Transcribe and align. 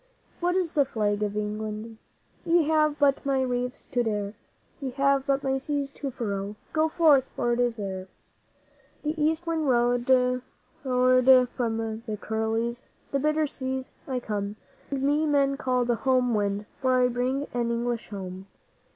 What 0.39 0.55
is 0.55 0.73
the 0.73 0.83
Flag 0.83 1.21
of 1.21 1.37
England? 1.37 1.99
Ye 2.43 2.63
have 2.63 2.97
but 2.97 3.23
my 3.23 3.43
reefs 3.43 3.85
to 3.91 4.01
dare, 4.01 4.33
Ye 4.79 4.89
have 4.93 5.27
but 5.27 5.43
my 5.43 5.59
seas 5.59 5.91
to 5.91 6.09
furrow. 6.09 6.55
Go 6.73 6.89
forth, 6.89 7.25
for 7.35 7.53
it 7.53 7.59
is 7.59 7.75
there! 7.75 8.07
The 9.03 9.13
East 9.23 9.45
Wind 9.45 9.69
roared: 9.69 10.07
'From 10.07 10.41
the 11.23 12.17
Kuriles, 12.19 12.81
the 13.11 13.19
Bitter 13.19 13.45
Seas, 13.45 13.91
I 14.07 14.19
come, 14.19 14.55
And 14.89 15.03
me 15.03 15.27
men 15.27 15.55
call 15.55 15.85
the 15.85 15.97
Home 16.01 16.33
Wind, 16.33 16.65
for 16.81 16.99
I 16.99 17.07
bring 17.07 17.41
the 17.41 17.53
English 17.59 18.09
home. 18.09 18.47